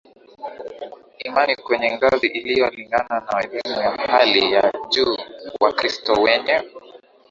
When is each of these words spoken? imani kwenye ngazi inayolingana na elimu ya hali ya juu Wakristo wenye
imani 1.27 1.53
kwenye 1.63 1.89
ngazi 1.95 2.27
inayolingana 2.27 3.15
na 3.25 3.33
elimu 3.45 3.75
ya 3.83 3.91
hali 4.13 4.41
ya 4.53 4.63
juu 4.91 5.15
Wakristo 5.61 6.13
wenye 6.13 6.55